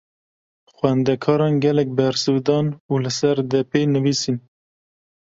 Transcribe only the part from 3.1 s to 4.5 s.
ser depê nivîsîn.